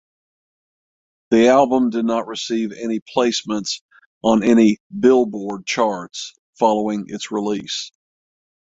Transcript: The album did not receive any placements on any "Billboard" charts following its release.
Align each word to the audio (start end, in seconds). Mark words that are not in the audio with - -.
The 1.29 1.49
album 1.49 1.91
did 1.91 2.05
not 2.05 2.25
receive 2.25 2.71
any 2.71 3.01
placements 3.15 3.83
on 4.23 4.41
any 4.41 4.79
"Billboard" 4.99 5.67
charts 5.67 6.33
following 6.57 7.03
its 7.07 7.29
release. 7.29 7.91